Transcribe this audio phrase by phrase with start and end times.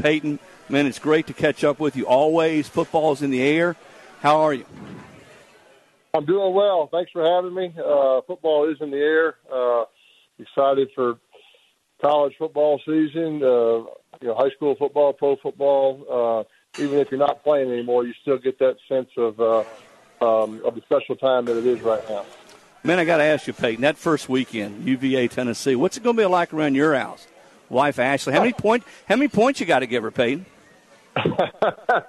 [0.00, 0.38] Peyton,
[0.68, 2.68] man, it's great to catch up with you always.
[2.68, 3.76] Football's in the air.
[4.20, 4.64] How are you?
[6.12, 6.88] I'm doing well.
[6.90, 7.72] Thanks for having me.
[7.78, 9.36] Uh, football is in the air.
[9.52, 9.84] Uh,
[10.38, 11.18] excited for
[12.00, 13.42] college football season.
[13.42, 13.86] Uh,
[14.20, 16.46] you know, high school football, pro football.
[16.78, 19.64] Uh, even if you're not playing anymore, you still get that sense of uh,
[20.20, 22.24] um, of the special time that it is right now.
[22.82, 26.16] Man, I got to ask you, Peyton, that first weekend, UVA, Tennessee, what's it going
[26.16, 27.26] to be like around your house?
[27.70, 28.84] Wife Ashley, how many point?
[29.08, 30.44] How many points you got to give her, Peyton?
[31.16, 32.02] I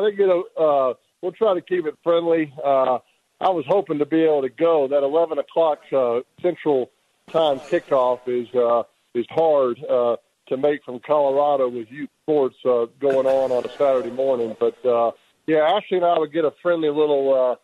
[0.00, 2.52] think you know uh, we'll try to keep it friendly.
[2.62, 2.98] Uh,
[3.40, 4.88] I was hoping to be able to go.
[4.88, 6.90] That 11 o'clock uh, Central
[7.30, 8.82] Time kickoff is uh,
[9.14, 10.16] is hard uh,
[10.48, 14.54] to make from Colorado with youth sports uh, going on on a Saturday morning.
[14.60, 15.12] But uh,
[15.46, 17.58] yeah, Ashley and I would get a friendly little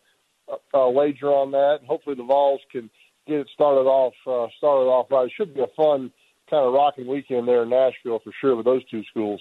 [0.73, 1.81] uh, uh, wager on that.
[1.87, 2.89] Hopefully, the Vols can
[3.27, 5.27] get it started off uh, started off right.
[5.27, 6.11] It should be a fun
[6.51, 9.41] kind of rocking weekend there in Nashville for sure with those two schools.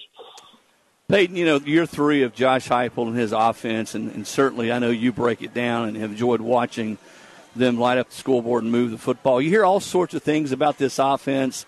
[1.08, 4.78] Peyton, you know, year three of Josh Heupel and his offense, and, and certainly I
[4.78, 6.98] know you break it down and have enjoyed watching
[7.56, 9.42] them light up the scoreboard and move the football.
[9.42, 11.66] You hear all sorts of things about this offense.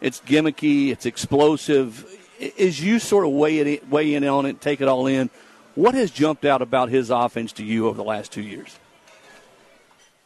[0.00, 2.06] It's gimmicky, it's explosive.
[2.58, 5.28] As you sort of weigh, it, weigh in on it, take it all in,
[5.74, 8.78] what has jumped out about his offense to you over the last two years?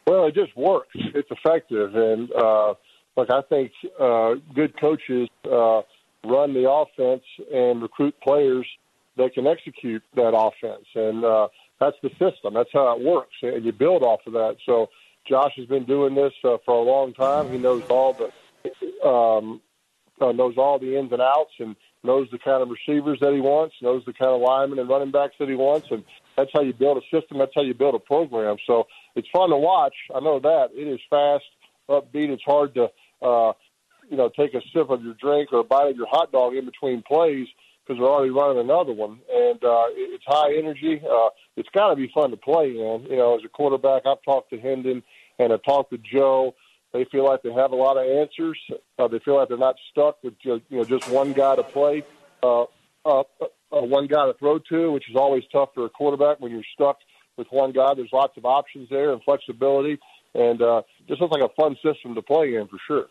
[0.05, 0.89] Well, it just works.
[0.93, 2.75] It's effective, and uh,
[3.19, 5.81] look, I think uh, good coaches uh,
[6.25, 8.65] run the offense and recruit players
[9.17, 12.53] that can execute that offense, and uh, that's the system.
[12.53, 14.57] That's how it works, and you build off of that.
[14.65, 14.89] So,
[15.27, 17.51] Josh has been doing this uh, for a long time.
[17.51, 19.61] He knows all the um,
[20.21, 23.41] uh, knows all the ins and outs, and knows the kind of receivers that he
[23.41, 26.03] wants, knows the kind of linemen and running backs that he wants, and
[26.37, 27.37] that's how you build a system.
[27.37, 28.55] That's how you build a program.
[28.65, 29.95] So it's fun to watch.
[30.15, 31.43] I know that it is fast,
[31.89, 32.29] upbeat.
[32.29, 32.89] It's hard to,
[33.21, 33.53] uh,
[34.09, 36.55] you know, take a sip of your drink or a bite of your hot dog
[36.55, 37.47] in between plays
[37.85, 39.19] because we're already running another one.
[39.31, 41.01] And uh, it's high energy.
[41.03, 43.07] Uh, it's got to be fun to play in.
[43.09, 45.03] You know, as a quarterback, I've talked to Hendon
[45.39, 46.55] and I've talked to Joe.
[46.93, 48.59] They feel like they have a lot of answers.
[48.97, 52.03] Uh, they feel like they're not stuck with you know just one guy to play,
[52.41, 52.63] uh,
[53.05, 53.23] uh, uh,
[53.69, 56.97] one guy to throw to, which is always tough for a quarterback when you're stuck
[57.37, 57.93] with one guy.
[57.93, 59.99] There's lots of options there and flexibility,
[60.35, 63.05] and uh, just looks like a fun system to play in for sure.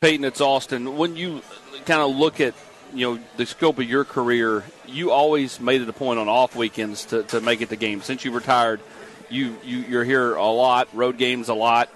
[0.00, 0.96] Peyton, it's Austin.
[0.96, 1.42] When you
[1.86, 2.54] kind of look at
[2.92, 6.54] you know the scope of your career, you always made it a point on off
[6.54, 8.04] weekends to, to make it to games.
[8.04, 8.80] Since you retired,
[9.30, 11.88] you, you you're here a lot, road games a lot.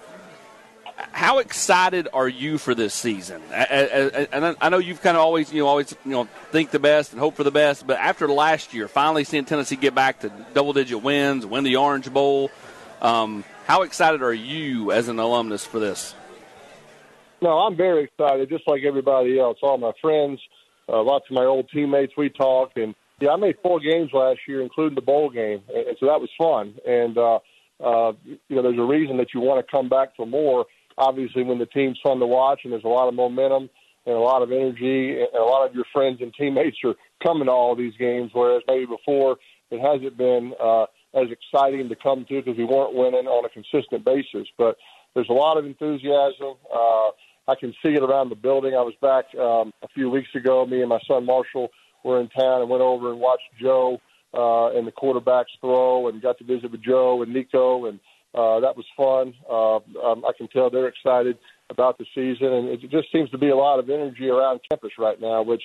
[1.13, 3.41] How excited are you for this season?
[3.53, 7.13] And I know you've kind of always you know always you know think the best
[7.13, 10.33] and hope for the best, but after last year, finally seeing Tennessee get back to
[10.55, 12.51] double digit wins, win the Orange Bowl,
[13.01, 16.13] um, how excited are you as an alumnus for this?
[17.41, 19.59] No, I'm very excited, just like everybody else.
[19.63, 20.41] All my friends,
[20.89, 24.41] uh, lots of my old teammates, we talk, and yeah, I made four games last
[24.49, 26.75] year, including the bowl game, and, so that was fun.
[26.85, 27.39] And uh,
[27.79, 30.67] uh, you know, there's a reason that you want to come back for more.
[30.99, 33.71] Obviously, when the team's fun to watch and there's a lot of momentum
[34.05, 37.47] and a lot of energy, and a lot of your friends and teammates are coming
[37.47, 39.37] to all these games, whereas maybe before
[39.71, 43.49] it hasn't been uh, as exciting to come to because we weren't winning on a
[43.49, 44.49] consistent basis.
[44.57, 44.77] But
[45.15, 46.55] there's a lot of enthusiasm.
[46.73, 47.11] Uh,
[47.49, 48.75] I can see it around the building.
[48.75, 50.65] I was back um, a few weeks ago.
[50.67, 51.71] Me and my son Marshall
[52.05, 54.01] were in town and went over and watched Joe
[54.33, 57.99] uh, and the quarterbacks throw, and got to visit with Joe and Nico, and
[58.35, 59.35] uh, that was fun.
[59.49, 61.37] Uh, um, I can tell they're excited
[61.69, 64.93] about the season, and it just seems to be a lot of energy around campus
[64.99, 65.43] right now.
[65.43, 65.63] Which,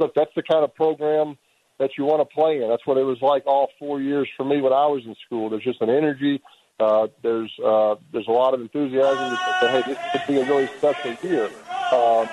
[0.00, 1.38] look, that's the kind of program
[1.78, 2.68] that you want to play in.
[2.68, 5.50] That's what it was like all four years for me when I was in school.
[5.50, 6.42] There's just an energy.
[6.80, 9.38] Uh, there's uh, there's a lot of enthusiasm.
[9.60, 11.46] That, hey, this could be a really special year.
[11.90, 12.28] Um,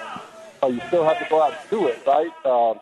[0.63, 2.31] uh, you still have to go out and do it, right?
[2.45, 2.80] Um,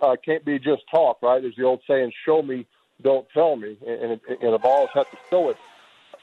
[0.00, 1.42] uh, can't be just talk, right?
[1.42, 2.66] There's the old saying, "Show me,
[3.02, 5.56] don't tell me," and, and, and the Vols have to show it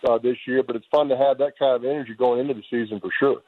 [0.07, 0.63] uh, this year.
[0.63, 3.41] But it's fun to have that kind of energy going into the season for sure.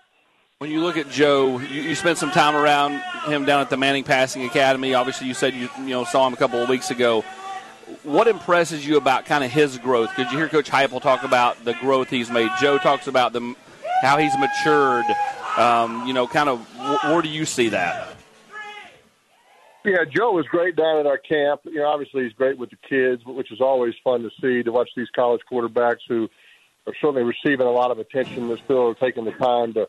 [0.60, 2.94] When you look at Joe, you, you spent some time around
[3.32, 4.96] him down at the Manning Passing Academy.
[4.96, 7.22] Obviously, you said you you know saw him a couple of weeks ago.
[8.02, 10.10] What impresses you about kind of his growth?
[10.16, 12.50] Because you hear Coach Heupel talk about the growth he's made.
[12.60, 13.56] Joe talks about the
[14.02, 15.06] how he's matured.
[15.58, 18.16] Um, you know, kind of wh- where do you see that?
[19.86, 21.62] Yeah, Joe was great down at our camp.
[21.66, 24.72] You know, obviously he's great with the kids, which is always fun to see to
[24.72, 26.28] watch these college quarterbacks who
[26.88, 28.48] are certainly receiving a lot of attention.
[28.48, 29.88] They're still taking the time to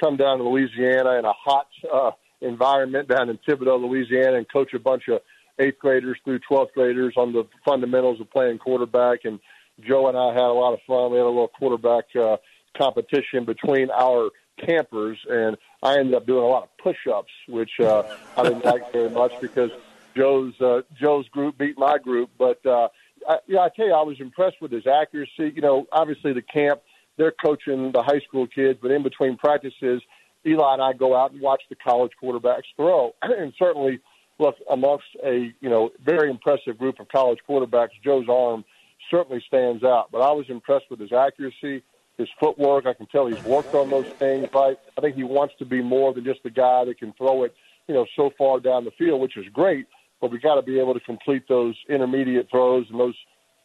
[0.00, 2.10] come down to Louisiana in a hot uh,
[2.40, 5.20] environment down in Thibodaux, Louisiana, and coach a bunch of
[5.58, 9.20] eighth graders through 12th graders on the fundamentals of playing quarterback.
[9.24, 9.38] And
[9.86, 11.12] Joe and I had a lot of fun.
[11.12, 12.36] We had a little quarterback uh,
[12.76, 14.30] competition between our
[14.64, 18.02] campers, and I ended up doing a lot of push-ups, which uh,
[18.36, 19.70] I didn't like very much because
[20.16, 22.30] Joe's uh, Joe's group beat my group.
[22.38, 22.88] But uh,
[23.28, 25.52] I, yeah, I tell you, I was impressed with his accuracy.
[25.54, 26.80] You know, obviously the camp
[27.20, 30.00] they're coaching the high school kids, but in between practices,
[30.46, 34.00] Eli and I go out and watch the college quarterbacks throw, and certainly
[34.38, 37.90] look amongst a you know very impressive group of college quarterbacks.
[38.02, 38.64] Joe's arm
[39.10, 41.82] certainly stands out, but I was impressed with his accuracy
[42.20, 42.86] his footwork.
[42.86, 44.48] I can tell he's worked on those things.
[44.54, 44.78] Right.
[44.96, 47.54] I think he wants to be more than just a guy that can throw it,
[47.88, 49.86] you know, so far down the field, which is great.
[50.20, 53.14] But we got to be able to complete those intermediate throws and those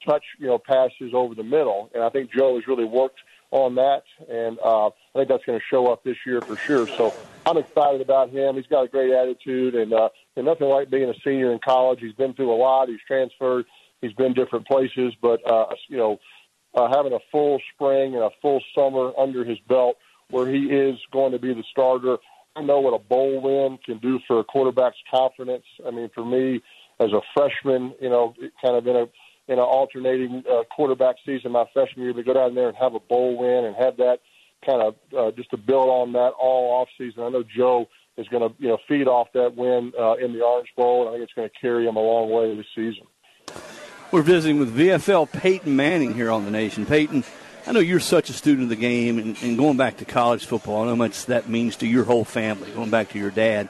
[0.06, 1.90] touch, you know, passes over the middle.
[1.94, 3.20] And I think Joe has really worked
[3.56, 6.88] on that, and uh, I think that's going to show up this year for sure.
[6.88, 7.14] So
[7.46, 8.56] I'm excited about him.
[8.56, 12.00] He's got a great attitude, and uh, and nothing like being a senior in college.
[12.02, 12.90] He's been through a lot.
[12.90, 13.66] He's transferred.
[14.02, 16.20] He's been different places, but uh, you know,
[16.76, 19.96] uh, having a full spring and a full summer under his belt
[20.30, 22.18] where he is going to be the starter.
[22.58, 25.66] I know what a bowl win can do for a quarterback's confidence.
[25.88, 26.62] I mean, for me
[27.00, 29.06] as a freshman, you know, kind of in a
[29.48, 32.96] in an alternating uh, quarterback season my freshman year, to go down there and have
[32.96, 34.20] a bowl win and have that
[34.66, 37.24] kind of uh, just to build on that all off season.
[37.24, 37.88] I know Joe
[38.18, 41.10] is going to you know feed off that win uh, in the Orange Bowl, and
[41.10, 43.08] I think it's going to carry him a long way this season.
[44.12, 46.86] We're visiting with VFL Peyton Manning here on the Nation.
[46.86, 47.24] Peyton,
[47.68, 50.46] I know you're such a student of the game, and, and going back to college
[50.46, 53.32] football, I know how much that means to your whole family, going back to your
[53.32, 53.68] dad.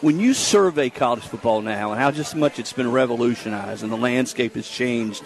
[0.00, 3.98] When you survey college football now and how just much it's been revolutionized and the
[3.98, 5.22] landscape has changed,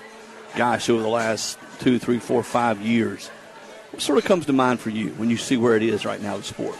[0.56, 3.28] gosh, over the last two, three, four, five years,
[3.92, 6.20] what sort of comes to mind for you when you see where it is right
[6.20, 6.76] now, the sport?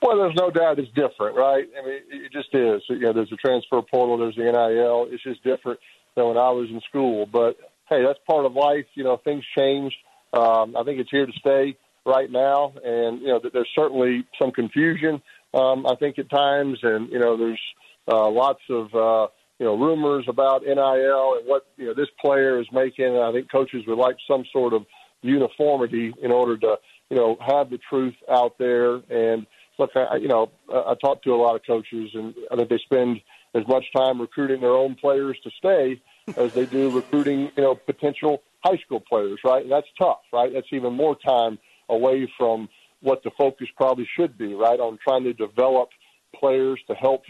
[0.00, 1.64] Well, there's no doubt it's different, right?
[1.78, 2.82] I mean, it just is.
[2.88, 5.08] You know, there's a transfer portal, there's the NIL.
[5.10, 5.80] It's just different
[6.14, 7.26] than when I was in school.
[7.26, 7.58] But
[7.90, 8.86] hey, that's part of life.
[8.94, 9.92] You know, things change.
[10.32, 11.76] Um, I think it's here to stay
[12.06, 15.20] right now, and you know, there's certainly some confusion.
[15.54, 17.60] Um, I think at times, and you know, there's
[18.08, 19.28] uh, lots of uh,
[19.58, 23.16] you know rumors about NIL and what you know this player is making.
[23.16, 24.84] I think coaches would like some sort of
[25.22, 26.76] uniformity in order to
[27.10, 29.46] you know have the truth out there and
[29.78, 32.78] look, I, you know, I talk to a lot of coaches, and I think they
[32.78, 33.20] spend
[33.54, 36.00] as much time recruiting their own players to stay
[36.36, 39.62] as they do recruiting, you know, potential high school players, right?
[39.62, 40.52] And that's tough, right?
[40.52, 41.58] That's even more time
[41.88, 42.68] away from
[43.00, 44.80] what the focus probably should be, right?
[44.80, 45.90] On trying to develop
[46.34, 47.22] players to help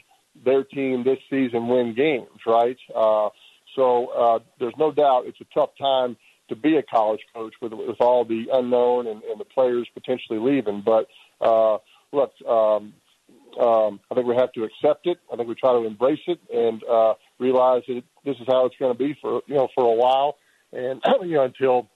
[0.45, 2.77] their team this season win games, right?
[2.95, 3.31] Uh,
[3.75, 6.17] so uh, there's no doubt it's a tough time
[6.49, 10.39] to be a college coach with with all the unknown and, and the players potentially
[10.39, 10.83] leaving.
[10.85, 11.09] But
[11.41, 11.79] uh,
[12.13, 12.95] look, um,
[13.61, 15.19] um, I think we have to accept it.
[15.33, 18.77] I think we try to embrace it and uh, realize that this is how it's
[18.79, 20.37] going to be for you know for a while,
[20.73, 21.89] and you know until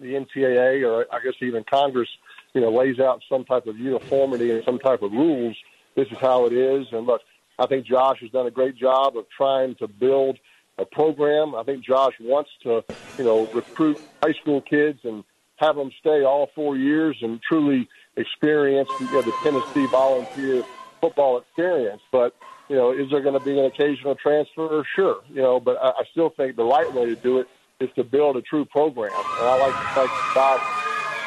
[0.00, 2.08] the NCAA or I guess even Congress
[2.56, 5.54] you know lays out some type of uniformity and some type of rules.
[5.94, 6.86] This is how it is.
[6.90, 7.20] And look,
[7.58, 10.38] I think Josh has done a great job of trying to build
[10.78, 11.54] a program.
[11.54, 12.82] I think Josh wants to
[13.18, 15.22] you know recruit high school kids and
[15.56, 20.64] have them stay all four years and truly experience you know, the Tennessee volunteer
[21.02, 22.00] football experience.
[22.10, 22.34] But
[22.70, 24.82] you know, is there going to be an occasional transfer?
[24.94, 27.48] Sure, you know, but I, I still think the right way to do it
[27.80, 29.12] is to build a true program.
[29.12, 30.60] And I like the fact that Bob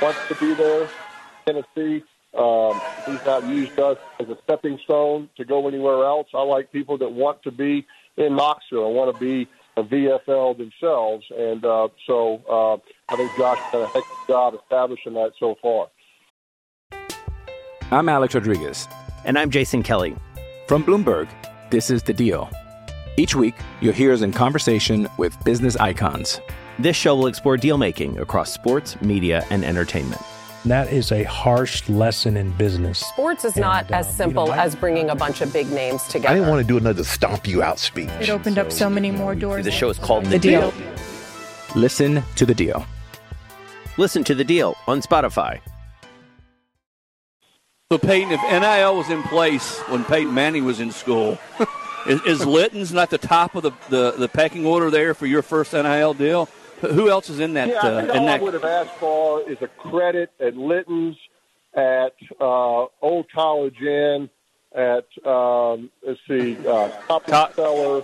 [0.02, 0.90] wants to be there,
[1.46, 2.04] Tennessee.
[2.38, 6.28] Um, he's not used us as a stepping stone to go anywhere else.
[6.34, 10.58] I like people that want to be in Knoxville and want to be a VFL
[10.58, 11.26] themselves.
[11.36, 15.14] And uh, so uh, I think Josh has done a heck of a job establishing
[15.14, 15.88] that so far.
[17.92, 18.88] I'm Alex Rodriguez.
[19.26, 20.16] And I'm Jason Kelly.
[20.68, 21.28] From Bloomberg,
[21.72, 22.50] this is The Deal.
[23.18, 26.40] Each week, you'll hear us in conversation with business icons.
[26.78, 30.22] This show will explore deal making across sports, media, and entertainment.
[30.66, 33.00] That is a harsh lesson in business.
[33.00, 35.72] Sports is not as um, simple you know, I- as bringing a bunch of big
[35.72, 36.30] names together.
[36.30, 38.10] I didn't want to do another stomp you out speech.
[38.20, 39.64] It opened up so many more doors.
[39.66, 40.72] The show is called The The Deal.
[40.72, 40.84] Deal.
[41.76, 42.86] Listen to the deal.
[43.98, 45.60] Listen to The Deal on Spotify.
[47.92, 51.40] So, Peyton, if NIL was in place when Peyton Manning was in school,
[52.08, 55.42] is, is Litton's not the top of the, the, the pecking order there for your
[55.42, 56.50] first NIL deal?
[56.82, 57.68] Who else is in that?
[57.70, 60.32] Yeah, uh, I think in all that I would have asked for is a credit
[60.40, 61.18] at Litton's,
[61.74, 64.30] at uh, Old College Inn,
[64.74, 68.04] at um, let's see, uh, Top Tot- Seller,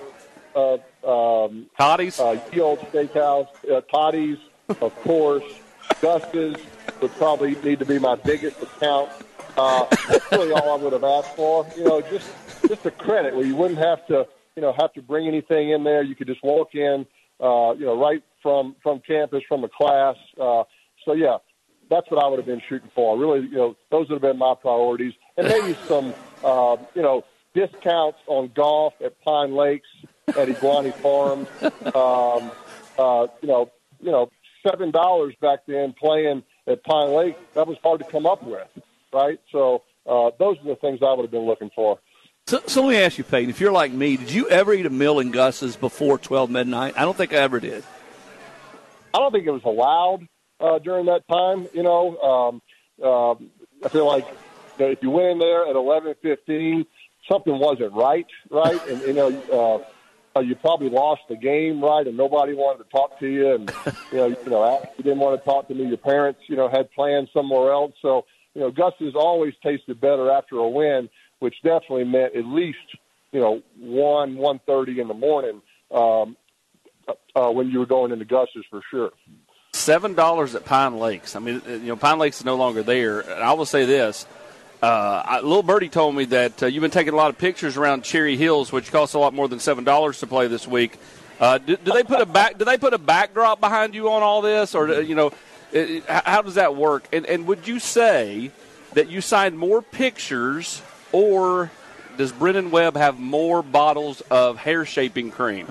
[0.55, 0.77] uh,
[1.07, 2.19] um, Toddy's.
[2.19, 4.37] uh, Ye Old Steakhouse, uh, Toddy's,
[4.81, 5.43] of course,
[6.01, 6.57] Gus's
[7.01, 9.09] would probably need to be my biggest account.
[9.57, 11.65] Uh, that's really all I would have asked for.
[11.77, 12.29] You know, just
[12.67, 15.83] just a credit where you wouldn't have to, you know, have to bring anything in
[15.83, 16.01] there.
[16.01, 17.05] You could just walk in,
[17.39, 20.15] uh, you know, right from from campus, from a class.
[20.39, 20.63] Uh,
[21.03, 21.37] so yeah,
[21.89, 23.17] that's what I would have been shooting for.
[23.17, 27.25] Really, you know, those would have been my priorities, and maybe some, uh, you know,
[27.55, 29.87] discounts on golf at Pine Lakes,
[30.27, 31.47] at Egwani Farms.
[31.95, 32.51] Um,
[32.99, 34.29] uh, you know, you know,
[34.61, 37.37] seven dollars back then playing at Pine Lake.
[37.55, 38.67] That was hard to come up with,
[39.11, 39.39] right?
[39.51, 41.97] So uh, those are the things I would have been looking for.
[42.45, 44.85] So, so let me ask you, Peyton, if you're like me, did you ever eat
[44.85, 46.93] a meal in Gus's before 12 midnight?
[46.95, 47.83] I don't think I ever did.
[49.15, 50.27] I don't think it was allowed
[50.59, 51.69] uh, during that time.
[51.73, 53.49] You know, um, um,
[53.83, 54.27] I feel like
[54.77, 56.85] you know, if you went in there at eleven fifteen,
[57.31, 58.85] something wasn't right, right?
[58.89, 59.83] And you know,
[60.35, 62.05] uh, uh, you probably lost the game, right?
[62.05, 63.71] And nobody wanted to talk to you, and
[64.11, 65.85] you know, you know, you didn't want to talk to me.
[65.85, 67.93] Your parents, you know, had plans somewhere else.
[68.01, 71.07] So, you know, Gus's always tasted better after a win,
[71.39, 72.97] which definitely meant at least
[73.31, 76.35] you know one one thirty in the morning um,
[77.35, 79.11] uh, when you were going into Gus's for sure.
[79.73, 81.35] Seven dollars at Pine Lakes.
[81.35, 83.19] I mean, you know, Pine Lakes is no longer there.
[83.21, 84.25] And I will say this:
[84.81, 87.75] uh, I, little birdie told me that uh, you've been taking a lot of pictures
[87.75, 90.97] around Cherry Hills, which costs a lot more than seven dollars to play this week.
[91.39, 92.57] Uh, do, do they put a back?
[92.57, 95.33] Do they put a backdrop behind you on all this, or uh, you know,
[95.73, 97.07] it, it- how does that work?
[97.11, 98.51] And, and would you say
[98.93, 100.81] that you signed more pictures,
[101.11, 101.69] or
[102.17, 105.67] does Brennan Webb have more bottles of hair shaping cream?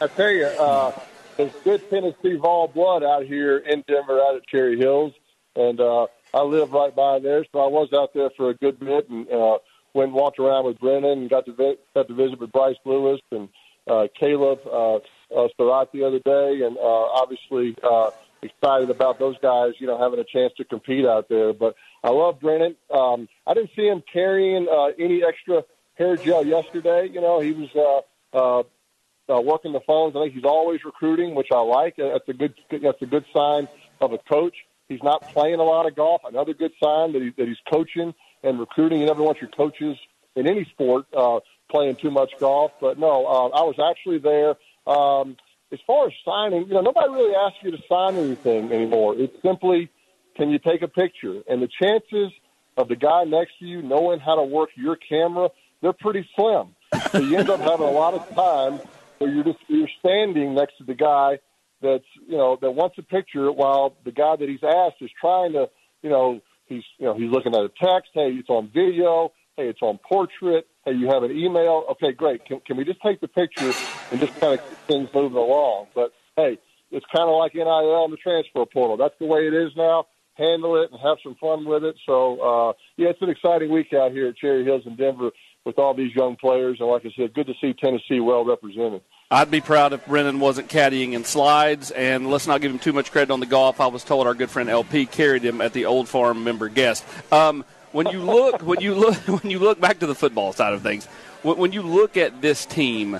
[0.00, 0.92] I tell you, uh,
[1.36, 5.12] there's good Tennessee Vol blood out here in Denver, out at Cherry Hills,
[5.56, 8.80] and uh, I live right by there, so I was out there for a good
[8.80, 9.58] bit and uh,
[9.94, 12.76] went and walked around with Brennan and got to vi- got to visit with Bryce
[12.84, 13.48] Lewis and
[13.86, 18.10] uh, Caleb uh, uh, Surratt the other day, and uh, obviously uh,
[18.42, 21.52] excited about those guys, you know, having a chance to compete out there.
[21.52, 22.76] But I love Brennan.
[22.90, 27.08] Um, I didn't see him carrying uh, any extra hair gel yesterday.
[27.12, 27.74] You know, he was.
[27.74, 30.16] Uh, uh, uh, working the phones.
[30.16, 31.98] I think he's always recruiting, which I like.
[31.98, 32.54] Uh, That's a good.
[32.70, 33.68] That's a good sign
[34.00, 34.54] of a coach.
[34.88, 36.22] He's not playing a lot of golf.
[36.28, 38.12] Another good sign that, he, that he's coaching
[38.42, 39.00] and recruiting.
[39.00, 39.96] You never want your coaches
[40.36, 42.72] in any sport uh, playing too much golf.
[42.80, 44.56] But no, uh, I was actually there.
[44.86, 45.36] Um,
[45.72, 49.14] as far as signing, you know, nobody really asks you to sign anything anymore.
[49.16, 49.88] It's simply,
[50.36, 51.40] can you take a picture?
[51.48, 52.30] And the chances
[52.76, 55.48] of the guy next to you knowing how to work your camera,
[55.80, 56.74] they're pretty slim.
[57.10, 58.80] So you end up having a lot of time
[59.18, 61.38] where you're just you're standing next to the guy
[61.80, 65.52] that's you know that wants a picture while the guy that he's asked is trying
[65.52, 65.68] to
[66.02, 68.10] you know he's you know he's looking at a text.
[68.14, 69.32] Hey it's on video.
[69.56, 70.66] Hey it's on portrait.
[70.84, 71.84] Hey you have an email.
[71.92, 72.44] Okay great.
[72.44, 73.72] Can, can we just take the picture
[74.10, 75.86] and just kind of keep things moving along?
[75.94, 76.58] But hey
[76.90, 78.96] it's kind of like NIL and the transfer portal.
[78.96, 80.06] That's the way it is now.
[80.34, 81.96] Handle it and have some fun with it.
[82.06, 85.30] So uh yeah it's an exciting week out here at Cherry Hills in Denver
[85.64, 89.02] with all these young players and like I said good to see Tennessee well represented
[89.32, 92.92] I'd be proud if Brennan wasn't caddying in slides, and let's not give him too
[92.92, 93.80] much credit on the golf.
[93.80, 97.02] I was told our good friend LP carried him at the Old Farm member guest.
[97.32, 100.74] Um, when you look, when you look, when you look back to the football side
[100.74, 101.06] of things,
[101.42, 103.14] when, when you look at this team,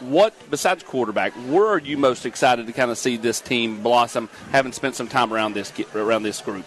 [0.00, 4.28] what besides quarterback, where are you most excited to kind of see this team blossom?
[4.52, 6.66] Having spent some time around this around this group.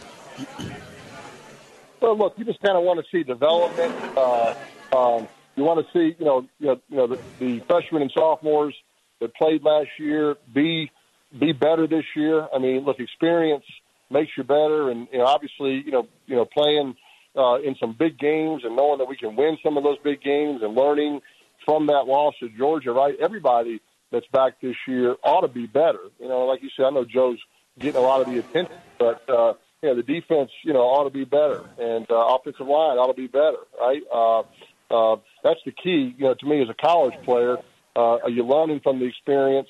[2.01, 3.93] Well, look, you just kind of want to see development.
[4.17, 4.55] Uh,
[4.93, 8.11] um, you want to see, you know, you know, you know the, the freshmen and
[8.11, 8.75] sophomores
[9.19, 10.91] that played last year be
[11.37, 12.47] be better this year.
[12.53, 13.65] I mean, look, experience
[14.09, 16.95] makes you better, and you know, obviously, you know, you know, playing
[17.35, 20.21] uh, in some big games and knowing that we can win some of those big
[20.21, 21.21] games and learning
[21.65, 22.91] from that loss to Georgia.
[22.91, 23.81] Right, everybody
[24.11, 25.99] that's back this year ought to be better.
[26.19, 27.39] You know, like you said, I know Joe's
[27.77, 31.09] getting a lot of the attention, but uh, you the defense, you know, ought to
[31.09, 33.57] be better, and uh, offensive line ought to be better.
[33.79, 34.01] Right.
[34.11, 34.43] Uh,
[34.91, 37.57] uh, that's the key, you know, to me as a college player.
[37.95, 39.67] Uh, are you learning from the experience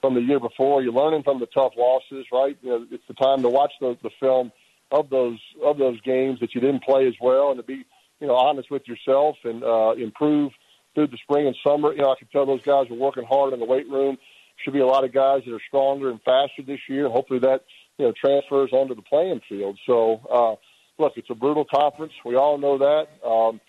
[0.00, 0.82] from the year before?
[0.82, 2.56] You're learning from the tough losses, right?
[2.62, 4.52] You know, it's the time to watch the, the film
[4.92, 7.84] of those of those games that you didn't play as well, and to be,
[8.20, 10.52] you know, honest with yourself and uh, improve
[10.94, 11.92] through the spring and summer.
[11.92, 14.18] You know, I can tell those guys are working hard in the weight room.
[14.64, 17.08] Should be a lot of guys that are stronger and faster this year.
[17.08, 17.64] Hopefully that
[17.98, 19.78] you know transfers onto the playing field.
[19.86, 22.12] So uh, look, it's a brutal conference.
[22.24, 23.06] We all know that.
[23.26, 23.60] Um,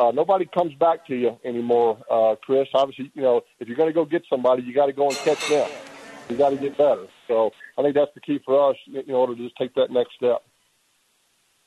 [0.00, 2.68] uh, nobody comes back to you anymore, uh, Chris.
[2.72, 5.16] Obviously, you know, if you're going to go get somebody, you got to go and
[5.18, 5.70] catch them.
[6.30, 7.06] You got to get better.
[7.28, 10.14] So I think that's the key for us in order to just take that next
[10.14, 10.42] step.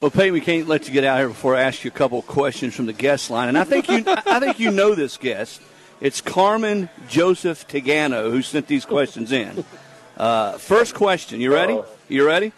[0.01, 2.19] Well, Peyton, we can't let you get out here before I ask you a couple
[2.19, 5.17] of questions from the guest line, and I think you, I think you know this
[5.17, 5.61] guest.
[6.01, 9.63] It's Carmen Joseph Tegano who sent these questions in.
[10.17, 11.79] Uh, first question, you ready?
[12.09, 12.51] You ready?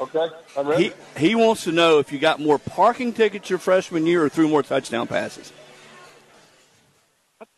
[0.00, 0.92] Okay, I'm ready.
[1.16, 4.28] He he wants to know if you got more parking tickets your freshman year or
[4.28, 5.52] threw more touchdown passes.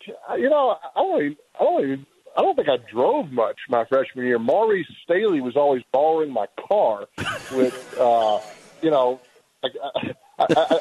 [0.07, 2.07] you know, I only, I only,
[2.37, 4.39] I don't think I drove much my freshman year.
[4.39, 7.07] Maurice Staley was always borrowing my car
[7.53, 8.41] with, uh,
[8.83, 9.21] you know,
[9.63, 10.81] like, I, I, I,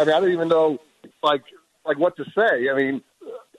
[0.00, 0.78] I mean, I didn't even know,
[1.22, 1.42] like,
[1.86, 2.68] like what to say.
[2.68, 3.02] I mean,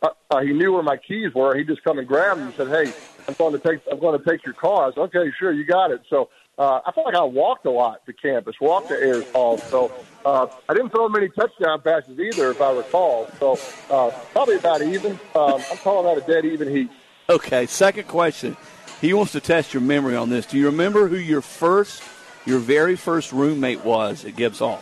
[0.02, 1.56] uh, uh, he knew where my keys were.
[1.56, 2.94] He just come and grabbed them and said, "Hey,
[3.28, 5.66] I'm going to take, I'm going to take your car." I said, "Okay, sure, you
[5.66, 8.96] got it." So uh, I felt like I walked a lot to campus, walked to
[8.96, 9.58] Ayers Hall.
[9.58, 9.92] So
[10.26, 13.28] uh, I didn't throw many touchdown passes either, if I recall.
[13.40, 15.20] So uh, probably about even.
[15.36, 16.90] Um, I'm calling that a dead even heat.
[17.30, 18.56] Okay, second question.
[19.02, 20.46] He wants to test your memory on this.
[20.46, 22.04] Do you remember who your first,
[22.46, 24.82] your very first roommate was at Gibbs Hall?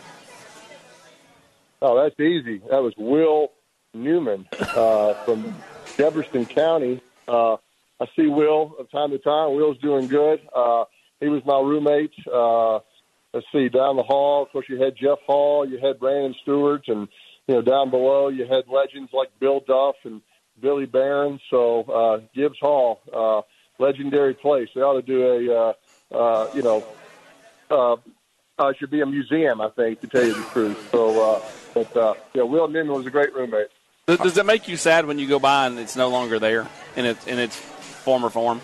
[1.81, 2.59] Oh, that's easy.
[2.69, 3.51] That was Will
[3.93, 5.55] Newman uh, from
[5.97, 7.01] Jefferson County.
[7.27, 7.53] Uh,
[7.99, 9.55] I see Will from time to time.
[9.55, 10.41] Will's doing good.
[10.55, 10.85] Uh,
[11.21, 12.11] he was my roommate.
[12.27, 12.79] Uh,
[13.33, 16.83] let's see, down the hall, of course, you had Jeff Hall, you had Brandon Stewart,
[16.87, 17.07] and
[17.47, 20.21] you know down below you had legends like Bill Duff and
[20.59, 21.39] Billy Barron.
[21.49, 23.41] So uh, Gibbs Hall, uh,
[23.81, 24.67] legendary place.
[24.75, 26.83] They ought to do a uh, uh, you know.
[27.69, 27.95] Uh,
[28.59, 30.89] uh, should be a museum, I think, to tell you the truth.
[30.91, 31.41] So, uh,
[31.73, 33.69] but uh, yeah, Will Newman was a great roommate.
[34.05, 37.05] Does, it make you sad when you go by and it's no longer there in
[37.05, 38.61] its in its former form?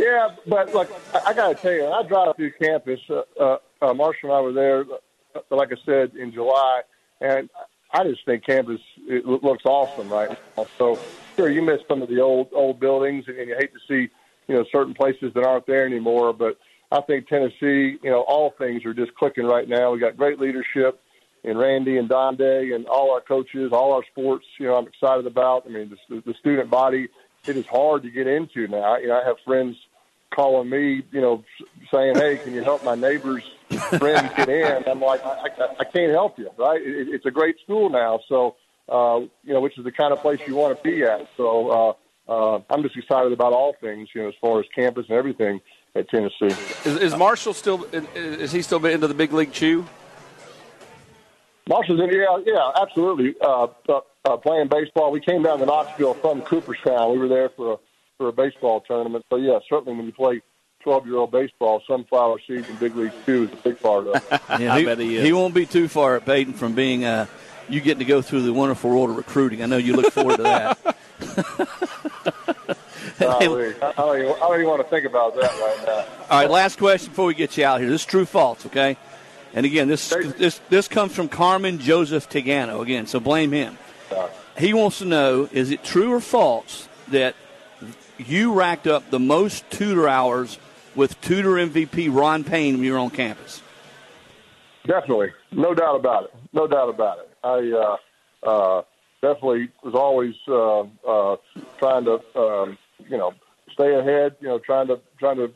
[0.00, 0.90] Yeah, but look,
[1.26, 4.40] I, got to tell you, I drive through campus, uh, uh, uh, Marshall and I
[4.40, 4.84] were there,
[5.34, 6.80] uh, like I said, in July,
[7.20, 7.50] and
[7.92, 10.66] I just think campus it looks awesome right now.
[10.78, 10.98] So,
[11.36, 14.10] sure, you miss some of the old old buildings, and you hate to see
[14.48, 16.32] you know certain places that aren't there anymore.
[16.32, 16.56] But
[16.90, 19.92] I think Tennessee, you know, all things are just clicking right now.
[19.92, 21.02] We got great leadership
[21.44, 24.46] in Randy and Donde and all our coaches, all our sports.
[24.58, 25.64] You know, I'm excited about.
[25.66, 27.08] I mean, the, the student body
[27.46, 28.96] it is hard to get into now.
[28.96, 29.76] You know, I have friends
[30.30, 31.44] calling me, you know,
[31.92, 33.44] saying, "Hey, can you help my neighbor's
[33.98, 36.80] friend get in?" I'm like, I, I, I can't help you, right?
[36.80, 38.56] It, it's a great school now, so
[38.88, 41.28] uh, you know, which is the kind of place you want to be at.
[41.36, 41.96] So
[42.28, 45.16] uh, uh, I'm just excited about all things, you know, as far as campus and
[45.16, 45.60] everything
[45.94, 46.54] at Tennessee.
[46.84, 47.84] Is, is Marshall still?
[48.14, 49.86] Is he still into the big league chew?
[51.68, 53.34] Marshall's in, yeah, yeah, absolutely.
[53.40, 57.12] Uh, uh, uh, playing baseball, we came down to Knoxville from Cooperstown.
[57.12, 57.76] We were there for a
[58.20, 59.24] for a baseball tournament.
[59.30, 60.42] So yeah, certainly when you play
[60.80, 64.14] twelve year old baseball, sunflower seeds and big league chew is a big part of
[64.14, 64.40] it.
[64.60, 67.24] Yeah, he, won't be too far at Peyton from being uh,
[67.70, 69.62] you getting to go through the wonderful world of recruiting.
[69.62, 70.96] I know you look forward to that.
[73.18, 76.04] Golly, I, I, don't even, I don't even want to think about that right now.
[76.30, 77.88] All right, last question before we get you out here.
[77.88, 78.98] This is true false, okay?
[79.54, 83.78] And again, this this this comes from Carmen Joseph Tegano again, so blame him.
[84.58, 87.34] He wants to know: Is it true or false that
[88.28, 90.58] you racked up the most tutor hours
[90.94, 93.62] with tutor MVP Ron Payne when you were on campus?
[94.86, 96.34] Definitely, no doubt about it.
[96.52, 97.30] No doubt about it.
[97.44, 97.96] I
[98.44, 98.82] uh, uh,
[99.20, 101.36] definitely was always uh, uh,
[101.78, 102.78] trying to, um,
[103.08, 103.34] you know,
[103.72, 104.36] stay ahead.
[104.40, 105.52] You know, trying to trying to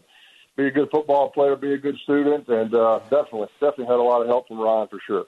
[0.57, 4.03] be a good football player, be a good student, and uh, definitely definitely had a
[4.03, 5.27] lot of help from Ron for sure.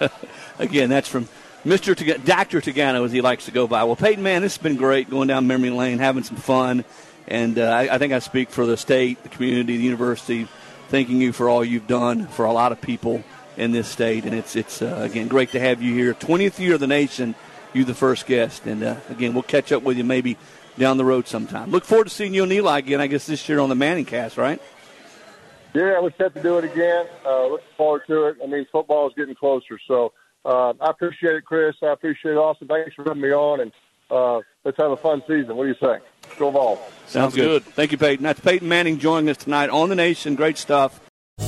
[0.58, 1.28] Again, that's from
[1.64, 2.24] Mr.
[2.24, 2.60] Dr.
[2.60, 3.84] Tegano, as he likes to go by.
[3.84, 6.84] Well, Peyton, man, this has been great going down memory lane, having some fun.
[7.26, 10.46] And uh, I, I think I speak for the state, the community, the university,
[10.88, 13.24] thanking you for all you've done for a lot of people
[13.56, 14.24] in this state.
[14.24, 16.14] And it's, it's uh, again, great to have you here.
[16.14, 17.34] 20th year of the nation,
[17.72, 18.64] you the first guest.
[18.66, 20.38] And uh, again, we'll catch up with you maybe
[20.78, 21.70] down the road sometime.
[21.70, 24.04] Look forward to seeing you and Eli again, I guess, this year on the Manning
[24.04, 24.62] cast, right?
[25.74, 27.06] Yeah, we're set to do it again.
[27.26, 28.36] Uh, looking forward to it.
[28.42, 30.12] I mean, football is getting closer, so
[30.44, 31.76] uh, I appreciate it, Chris.
[31.82, 32.68] I appreciate it, Austin.
[32.68, 33.72] Thanks for having me on, and
[34.10, 35.56] uh, let's have a fun season.
[35.56, 36.02] What do you think?
[36.38, 36.78] Go Vols.
[37.06, 37.64] Sounds good.
[37.64, 38.22] Thank you, Peyton.
[38.22, 40.34] That's Peyton Manning joining us tonight on the Nation.
[40.34, 41.00] Great stuff.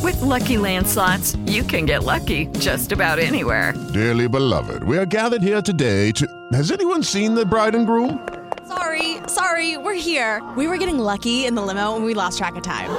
[0.02, 3.74] With Lucky Land slots, you can get lucky just about anywhere.
[3.92, 6.26] Dearly beloved, we are gathered here today to.
[6.52, 8.26] Has anyone seen the bride and groom?
[8.66, 10.42] Sorry, sorry, we're here.
[10.56, 12.90] We were getting lucky in the limo and we lost track of time.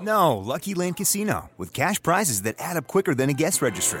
[0.00, 4.00] No, Lucky Land Casino, with cash prizes that add up quicker than a guest registry.